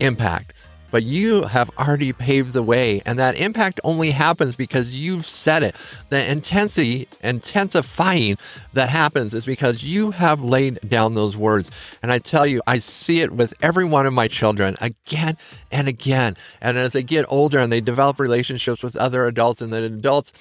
impact. 0.00 0.52
But 0.96 1.04
you 1.04 1.42
have 1.42 1.70
already 1.78 2.14
paved 2.14 2.54
the 2.54 2.62
way, 2.62 3.02
and 3.04 3.18
that 3.18 3.38
impact 3.38 3.80
only 3.84 4.12
happens 4.12 4.56
because 4.56 4.94
you've 4.94 5.26
said 5.26 5.62
it. 5.62 5.76
The 6.08 6.26
intensity, 6.26 7.06
intensifying 7.22 8.38
that 8.72 8.88
happens 8.88 9.34
is 9.34 9.44
because 9.44 9.82
you 9.82 10.12
have 10.12 10.40
laid 10.40 10.80
down 10.88 11.12
those 11.12 11.36
words. 11.36 11.70
And 12.02 12.10
I 12.10 12.18
tell 12.18 12.46
you, 12.46 12.62
I 12.66 12.78
see 12.78 13.20
it 13.20 13.30
with 13.30 13.52
every 13.60 13.84
one 13.84 14.06
of 14.06 14.14
my 14.14 14.26
children 14.26 14.74
again 14.80 15.36
and 15.70 15.86
again. 15.86 16.34
And 16.62 16.78
as 16.78 16.94
they 16.94 17.02
get 17.02 17.26
older 17.28 17.58
and 17.58 17.70
they 17.70 17.82
develop 17.82 18.18
relationships 18.18 18.82
with 18.82 18.96
other 18.96 19.26
adults, 19.26 19.60
and 19.60 19.70
the 19.70 19.84
adults 19.84 20.32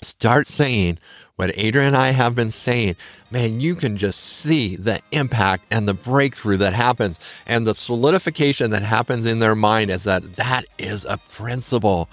start 0.00 0.46
saying 0.46 1.00
what 1.36 1.52
Adrian 1.56 1.88
and 1.88 1.96
I 1.96 2.10
have 2.10 2.34
been 2.34 2.50
saying, 2.50 2.96
man, 3.30 3.60
you 3.60 3.74
can 3.74 3.96
just 3.96 4.20
see 4.20 4.76
the 4.76 5.00
impact 5.12 5.64
and 5.70 5.88
the 5.88 5.94
breakthrough 5.94 6.58
that 6.58 6.74
happens 6.74 7.18
and 7.46 7.66
the 7.66 7.74
solidification 7.74 8.70
that 8.70 8.82
happens 8.82 9.24
in 9.24 9.38
their 9.38 9.54
mind 9.54 9.90
is 9.90 10.04
that 10.04 10.36
that 10.36 10.64
is 10.78 11.04
a 11.04 11.18
principle. 11.30 12.08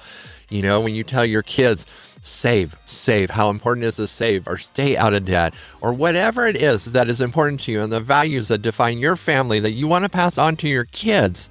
You 0.50 0.62
know, 0.62 0.82
when 0.82 0.96
you 0.96 1.04
tell 1.04 1.26
your 1.26 1.44
kids, 1.44 1.86
save, 2.22 2.76
save, 2.86 3.30
how 3.30 3.50
important 3.50 3.86
is 3.86 3.98
to 3.98 4.08
save 4.08 4.48
or 4.48 4.58
stay 4.58 4.98
out 4.98 5.14
of 5.14 5.26
debt 5.26 5.54
or 5.82 5.94
whatever 5.94 6.48
it 6.48 6.56
is 6.56 6.86
that 6.86 7.10
is 7.10 7.22
important 7.22 7.60
to 7.62 7.72
you 7.72 7.82
and 7.82 7.92
the 7.92 8.00
values 8.00 8.48
that 8.48 8.62
define 8.62 8.98
your 9.00 9.16
family 9.16 9.60
that 9.60 9.72
you 9.72 9.88
want 9.88 10.06
to 10.06 10.10
pass 10.10 10.38
on 10.38 10.56
to 10.58 10.68
your 10.68 10.86
kids, 10.86 11.50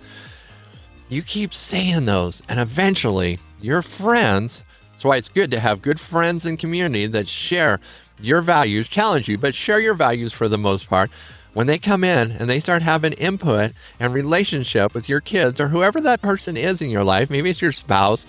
you 1.09 1.23
keep 1.23 1.55
saying 1.55 2.07
those 2.07 2.43
and 2.49 2.59
eventually 2.59 3.39
your 3.61 3.83
friends 3.83 4.65
that's 4.99 5.05
why 5.05 5.17
it's 5.17 5.28
good 5.28 5.52
to 5.52 5.61
have 5.61 5.81
good 5.81 6.00
friends 6.00 6.45
and 6.45 6.59
community 6.59 7.07
that 7.07 7.28
share 7.28 7.78
your 8.19 8.40
values, 8.43 8.88
challenge 8.88 9.28
you, 9.28 9.38
but 9.38 9.55
share 9.55 9.78
your 9.78 9.95
values 9.95 10.33
for 10.33 10.49
the 10.49 10.59
most 10.59 10.88
part. 10.88 11.09
When 11.52 11.69
they 11.69 11.78
come 11.78 12.02
in 12.02 12.33
and 12.33 12.50
they 12.50 12.59
start 12.59 12.83
having 12.83 13.12
input 13.12 13.75
and 14.00 14.12
relationship 14.12 14.95
with 14.95 15.09
your 15.09 15.21
kids 15.21 15.61
or 15.61 15.69
whoever 15.69 16.00
that 16.00 16.21
person 16.21 16.57
is 16.57 16.83
in 16.83 16.90
your 16.90 17.05
life, 17.05 17.31
maybe 17.31 17.49
it's 17.49 17.62
your 17.62 17.71
spouse, 17.71 18.26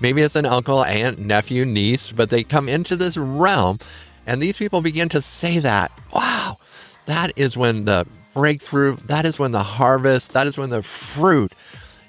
maybe 0.00 0.22
it's 0.22 0.36
an 0.36 0.46
uncle, 0.46 0.84
aunt, 0.84 1.18
nephew, 1.18 1.64
niece, 1.64 2.12
but 2.12 2.30
they 2.30 2.44
come 2.44 2.68
into 2.68 2.94
this 2.94 3.16
realm 3.16 3.80
and 4.24 4.40
these 4.40 4.58
people 4.58 4.80
begin 4.80 5.08
to 5.08 5.20
say 5.20 5.58
that. 5.58 5.90
Wow, 6.14 6.58
that 7.06 7.32
is 7.34 7.56
when 7.56 7.84
the 7.84 8.06
breakthrough, 8.32 8.94
that 9.06 9.24
is 9.24 9.40
when 9.40 9.50
the 9.50 9.64
harvest, 9.64 10.34
that 10.34 10.46
is 10.46 10.56
when 10.56 10.70
the 10.70 10.84
fruit 10.84 11.52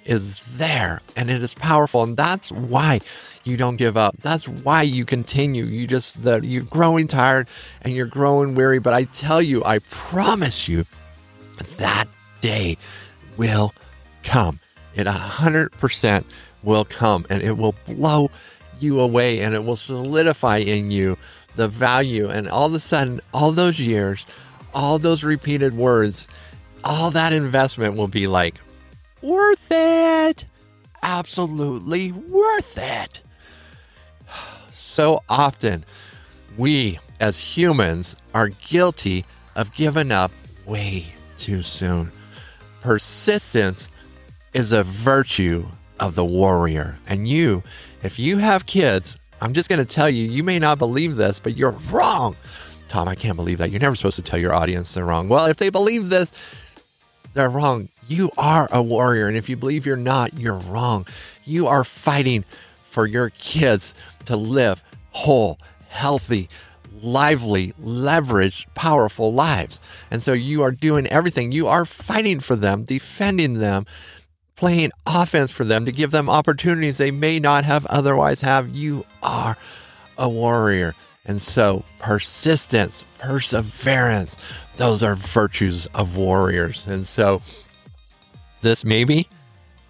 is 0.06 0.40
there 0.58 1.02
and 1.16 1.30
it 1.30 1.42
is 1.42 1.54
powerful. 1.54 2.04
And 2.04 2.18
that's 2.18 2.52
why 2.52 3.00
you 3.44 3.58
don't 3.58 3.76
give 3.76 3.98
up. 3.98 4.16
That's 4.22 4.48
why 4.48 4.84
you 4.84 5.06
continue. 5.06 5.66
You 5.66 5.88
just 5.88 6.24
that 6.24 6.46
you're 6.46 6.64
growing 6.64 7.08
tired 7.08 7.48
and 7.82 7.94
you're 7.94 8.06
growing 8.06 8.56
weary. 8.56 8.80
But 8.80 8.94
I 8.94 9.04
tell 9.06 9.42
you, 9.42 9.64
I 9.64 9.80
promise 9.80 10.68
you, 10.68 10.86
that 11.78 12.08
day 12.42 12.78
will 13.38 13.74
come. 14.24 14.60
It 14.96 15.08
a 15.08 15.12
hundred 15.12 15.72
percent 15.74 16.26
will 16.62 16.86
come, 16.86 17.26
and 17.30 17.42
it 17.42 17.58
will 17.58 17.76
blow 17.86 18.30
you 18.80 19.00
away, 19.00 19.42
and 19.42 19.54
it 19.56 19.64
will 19.66 19.76
solidify 19.76 20.58
in 20.58 20.92
you 20.92 21.18
the 21.56 21.68
value. 21.68 22.30
And 22.30 22.48
all 22.48 22.68
of 22.68 22.74
a 22.74 22.80
sudden, 22.80 23.22
all 23.34 23.52
those 23.52 23.80
years, 23.80 24.26
all 24.74 25.00
those 25.00 25.24
repeated 25.24 25.76
words, 25.76 26.28
all 26.84 27.12
that 27.12 27.34
investment 27.34 27.96
will 27.96 28.08
be 28.08 28.28
like 28.28 28.56
worth 29.24 29.72
it. 29.72 30.46
Absolutely 31.02 32.12
worth 32.12 32.78
it 32.78 33.24
so 34.94 35.24
often 35.28 35.84
we 36.56 37.00
as 37.20 37.40
humans 37.40 38.16
are 38.34 38.50
guilty 38.50 39.26
of 39.56 39.74
giving 39.74 40.12
up 40.12 40.32
way 40.68 41.08
too 41.40 41.64
soon. 41.64 42.12
Persistence 42.82 43.90
is 44.54 44.72
a 44.72 44.84
virtue 44.84 45.66
of 46.00 46.14
the 46.14 46.24
warrior. 46.24 47.00
And 47.08 47.28
you, 47.28 47.64
if 48.04 48.20
you 48.20 48.38
have 48.38 48.68
kids, 48.68 49.18
I'm 49.42 49.54
just 49.54 49.68
going 49.68 49.84
to 49.84 49.94
tell 49.94 50.10
you, 50.10 50.26
you 50.26 50.44
may 50.44 50.60
not 50.60 50.78
believe 50.78 51.16
this, 51.16 51.40
but 51.40 51.58
you're 51.58 51.76
wrong. 51.90 52.36
Tom, 52.88 53.08
I 53.08 53.16
can't 53.16 53.36
believe 53.36 53.58
that. 53.58 53.72
You're 53.72 53.80
never 53.80 53.96
supposed 53.96 54.18
to 54.18 54.22
tell 54.22 54.40
your 54.40 54.54
audience 54.54 54.94
they're 54.94 55.06
wrong. 55.06 55.28
Well, 55.28 55.48
if 55.48 55.58
they 55.58 55.70
believe 55.70 56.10
this, 56.10 56.32
they're 57.34 57.50
wrong. 57.50 57.90
You 58.08 58.32
are 58.38 58.68
a 58.72 58.82
warrior. 58.82 59.28
And 59.28 59.38
if 59.38 59.50
you 59.50 59.58
believe 59.58 59.86
you're 59.86 59.98
not, 59.98 60.38
you're 60.38 60.58
wrong. 60.58 61.06
You 61.44 61.68
are 61.68 61.84
fighting 61.84 62.46
for 62.84 63.06
your 63.06 63.30
kids 63.32 63.94
to 64.26 64.36
live 64.36 64.84
whole, 65.12 65.60
healthy, 65.90 66.50
lively, 67.02 67.74
leveraged, 67.74 68.66
powerful 68.74 69.34
lives. 69.34 69.80
And 70.10 70.22
so 70.22 70.34
you 70.34 70.64
are 70.64 70.72
doing 70.72 71.08
everything. 71.08 71.52
You 71.52 71.68
are 71.68 71.86
fighting 71.86 72.40
for 72.40 72.56
them, 72.56 72.84
defending 72.84 73.56
them, 73.56 73.86
playing 74.56 74.92
offense 75.06 75.52
for 75.52 75.64
them 75.64 75.86
to 75.86 75.92
give 75.92 76.12
them 76.12 76.30
opportunities 76.30 76.98
they 76.98 77.12
may 77.12 77.40
not 77.40 77.66
have 77.66 77.86
otherwise 77.88 78.42
have. 78.42 78.70
You 78.70 79.06
are 79.22 79.58
a 80.18 80.30
warrior. 80.30 80.96
And 81.26 81.42
so 81.42 81.84
persistence, 82.00 83.06
perseverance, 83.20 84.38
those 84.78 85.04
are 85.04 85.16
virtues 85.16 85.86
of 85.88 86.18
warriors. 86.18 86.86
And 86.88 87.06
so 87.06 87.42
this 88.64 88.84
maybe, 88.84 89.28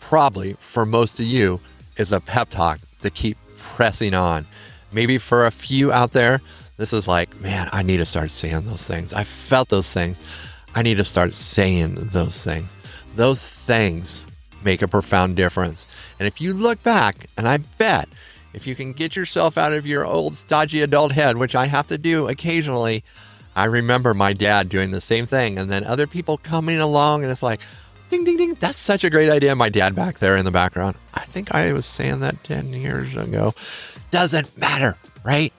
probably 0.01 0.53
for 0.53 0.85
most 0.85 1.19
of 1.19 1.25
you, 1.25 1.61
is 1.95 2.11
a 2.11 2.19
pep 2.19 2.49
talk 2.49 2.79
to 3.01 3.09
keep 3.09 3.37
pressing 3.57 4.13
on. 4.13 4.45
Maybe 4.91 5.17
for 5.17 5.45
a 5.45 5.51
few 5.51 5.91
out 5.91 6.11
there, 6.11 6.41
this 6.77 6.91
is 6.91 7.07
like, 7.07 7.39
man, 7.39 7.69
I 7.71 7.83
need 7.83 7.97
to 7.97 8.05
start 8.05 8.31
saying 8.31 8.65
those 8.65 8.87
things. 8.87 9.13
I 9.13 9.23
felt 9.23 9.69
those 9.69 9.91
things. 9.91 10.21
I 10.75 10.81
need 10.81 10.97
to 10.97 11.03
start 11.03 11.33
saying 11.33 11.95
those 11.95 12.43
things. 12.43 12.75
Those 13.15 13.47
things 13.47 14.27
make 14.63 14.81
a 14.81 14.87
profound 14.87 15.35
difference. 15.35 15.87
And 16.19 16.27
if 16.27 16.41
you 16.41 16.53
look 16.53 16.81
back, 16.83 17.27
and 17.37 17.47
I 17.47 17.57
bet 17.57 18.09
if 18.53 18.67
you 18.67 18.75
can 18.75 18.93
get 18.93 19.15
yourself 19.15 19.57
out 19.57 19.73
of 19.73 19.85
your 19.85 20.05
old 20.05 20.35
stodgy 20.35 20.81
adult 20.81 21.11
head, 21.11 21.37
which 21.37 21.55
I 21.55 21.67
have 21.67 21.87
to 21.87 21.97
do 21.97 22.27
occasionally, 22.27 23.03
I 23.55 23.65
remember 23.65 24.13
my 24.13 24.33
dad 24.33 24.69
doing 24.69 24.91
the 24.91 25.01
same 25.01 25.25
thing. 25.25 25.59
And 25.59 25.69
then 25.69 25.83
other 25.83 26.07
people 26.07 26.37
coming 26.37 26.79
along, 26.79 27.23
and 27.23 27.31
it's 27.31 27.43
like, 27.43 27.61
ding, 28.13 28.23
ding, 28.23 28.37
ding. 28.37 28.53
That's 28.55 28.77
such 28.77 29.03
a 29.03 29.09
great 29.09 29.29
idea. 29.29 29.55
My 29.55 29.69
dad 29.69 29.95
back 29.95 30.19
there 30.19 30.37
in 30.37 30.45
the 30.45 30.51
background. 30.51 30.95
I 31.15 31.21
think 31.21 31.53
I 31.53 31.73
was 31.73 31.85
saying 31.87 32.19
that 32.19 32.43
10 32.43 32.71
years 32.71 33.15
ago. 33.15 33.55
Doesn't 34.11 34.55
matter, 34.55 34.95
right? 35.23 35.51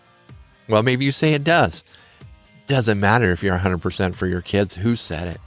Well, 0.69 0.85
maybe 0.85 1.05
you 1.05 1.11
say 1.11 1.35
it 1.35 1.43
does. 1.43 1.83
Doesn't 2.69 3.01
matter 3.01 3.33
if 3.33 3.43
you're 3.43 3.59
100% 3.59 4.15
for 4.15 4.29
your 4.29 4.41
kids. 4.41 4.75
Who 4.75 4.95
said 4.95 5.27
it? 5.27 5.41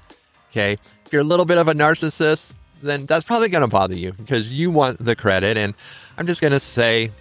Okay. 0.52 0.74
If 1.06 1.14
you're 1.14 1.22
a 1.22 1.26
little 1.26 1.46
bit 1.46 1.58
of 1.58 1.70
a 1.70 1.74
narcissist, 1.74 2.54
then 2.84 3.06
that's 3.06 3.24
probably 3.24 3.48
going 3.48 3.62
to 3.62 3.70
bother 3.70 3.96
you 3.96 4.12
because 4.12 4.52
you 4.52 4.70
want 4.70 4.98
the 5.00 5.16
credit. 5.16 5.56
And 5.56 5.74
I'm 6.18 6.28
just 6.28 6.42
going 6.42 6.52
to 6.52 6.60
say 6.60 7.12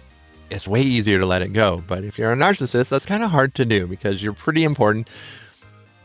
it's 0.49 0.67
way 0.67 0.81
easier 0.81 1.17
to 1.19 1.25
let 1.25 1.41
it 1.41 1.53
go. 1.53 1.81
But 1.87 2.03
if 2.03 2.19
you're 2.19 2.33
a 2.33 2.35
narcissist, 2.35 2.89
that's 2.89 3.05
kind 3.05 3.23
of 3.23 3.31
hard 3.31 3.55
to 3.55 3.63
do 3.63 3.87
because 3.87 4.21
you're 4.21 4.33
pretty 4.33 4.65
important 4.65 5.07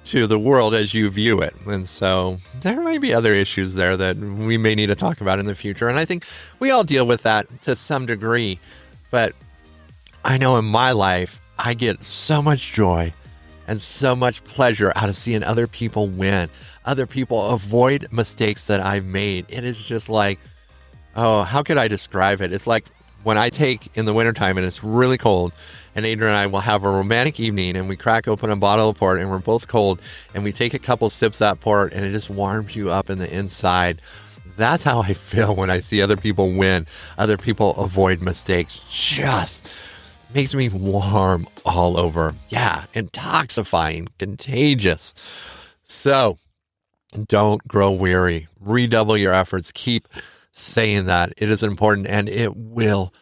to 0.04 0.26
the 0.26 0.38
world 0.38 0.74
as 0.74 0.94
you 0.94 1.08
view 1.10 1.40
it. 1.42 1.54
And 1.66 1.88
so 1.88 2.38
there 2.60 2.80
might 2.80 3.00
be 3.00 3.14
other 3.14 3.34
issues 3.34 3.74
there 3.74 3.96
that 3.96 4.16
we 4.16 4.58
may 4.58 4.74
need 4.74 4.86
to 4.86 4.94
talk 4.94 5.20
about 5.20 5.38
in 5.38 5.46
the 5.46 5.54
future. 5.54 5.88
And 5.88 5.98
I 5.98 6.04
think 6.04 6.24
we 6.58 6.70
all 6.70 6.84
deal 6.84 7.06
with 7.06 7.22
that 7.22 7.46
to 7.62 7.76
some 7.76 8.06
degree. 8.06 8.58
But 9.10 9.34
I 10.24 10.38
know 10.38 10.56
in 10.56 10.64
my 10.64 10.92
life, 10.92 11.40
I 11.58 11.74
get 11.74 12.04
so 12.04 12.42
much 12.42 12.72
joy 12.72 13.12
and 13.68 13.80
so 13.80 14.16
much 14.16 14.42
pleasure 14.44 14.92
out 14.96 15.08
of 15.08 15.16
seeing 15.16 15.44
other 15.44 15.66
people 15.66 16.08
win, 16.08 16.48
other 16.84 17.06
people 17.06 17.50
avoid 17.50 18.08
mistakes 18.10 18.66
that 18.66 18.80
I've 18.80 19.04
made. 19.04 19.46
It 19.48 19.64
is 19.64 19.80
just 19.80 20.08
like, 20.08 20.40
oh, 21.14 21.42
how 21.42 21.62
could 21.62 21.78
I 21.78 21.88
describe 21.88 22.40
it? 22.40 22.52
It's 22.52 22.66
like 22.66 22.84
when 23.22 23.38
I 23.38 23.50
take 23.50 23.96
in 23.96 24.04
the 24.04 24.12
wintertime 24.12 24.56
and 24.58 24.66
it's 24.66 24.82
really 24.82 25.18
cold, 25.18 25.52
and 25.94 26.06
Adrian 26.06 26.32
and 26.32 26.38
I 26.38 26.46
will 26.46 26.60
have 26.60 26.84
a 26.84 26.90
romantic 26.90 27.38
evening 27.38 27.76
and 27.76 27.88
we 27.88 27.96
crack 27.96 28.26
open 28.26 28.50
a 28.50 28.56
bottle 28.56 28.88
of 28.88 28.96
port 28.96 29.20
and 29.20 29.30
we're 29.30 29.38
both 29.38 29.68
cold 29.68 30.00
and 30.34 30.42
we 30.44 30.52
take 30.52 30.74
a 30.74 30.78
couple 30.78 31.08
sips 31.10 31.36
of 31.36 31.40
that 31.40 31.60
port 31.60 31.92
and 31.92 32.04
it 32.04 32.12
just 32.12 32.30
warms 32.30 32.74
you 32.74 32.90
up 32.90 33.10
in 33.10 33.18
the 33.18 33.32
inside. 33.32 34.00
That's 34.56 34.82
how 34.82 35.00
I 35.00 35.12
feel 35.14 35.54
when 35.54 35.70
I 35.70 35.80
see 35.80 36.00
other 36.00 36.16
people 36.16 36.52
win, 36.52 36.86
other 37.18 37.36
people 37.36 37.76
avoid 37.76 38.22
mistakes. 38.22 38.80
Just 38.90 39.68
makes 40.34 40.54
me 40.54 40.68
warm 40.70 41.46
all 41.64 41.98
over. 41.98 42.34
Yeah, 42.48 42.84
intoxifying, 42.94 44.08
contagious. 44.18 45.12
So 45.82 46.38
don't 47.28 47.66
grow 47.68 47.90
weary. 47.90 48.48
Redouble 48.60 49.18
your 49.18 49.34
efforts. 49.34 49.70
Keep 49.72 50.08
saying 50.52 51.06
that. 51.06 51.32
It 51.36 51.50
is 51.50 51.62
important 51.62 52.06
and 52.06 52.28
it 52.28 52.56
will 52.56 53.12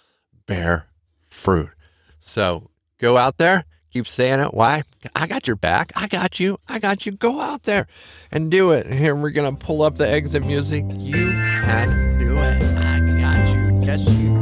bear 0.46 0.88
fruit. 1.28 1.70
So 2.18 2.70
go 2.99 3.16
out 3.16 3.38
there, 3.38 3.64
keep 3.90 4.06
saying 4.06 4.40
it. 4.40 4.52
Why? 4.52 4.82
I 5.16 5.26
got 5.26 5.46
your 5.46 5.56
back. 5.56 5.92
I 5.96 6.06
got 6.06 6.38
you. 6.38 6.58
I 6.68 6.78
got 6.78 7.06
you. 7.06 7.12
Go 7.12 7.40
out 7.40 7.62
there 7.62 7.87
and 8.30 8.50
do 8.50 8.72
it. 8.72 8.87
Here, 8.87 9.14
we're 9.14 9.30
going 9.30 9.56
to 9.56 9.64
pull 9.64 9.82
up 9.82 9.96
the 9.96 10.08
exit 10.08 10.44
music. 10.44 10.84
You 10.90 11.30
can 11.62 12.18
do 12.18 12.37
it. 12.37 12.62
I 12.78 13.00
got 13.18 13.49
you. 13.49 13.80
Yes, 13.82 14.00
you 14.00 14.39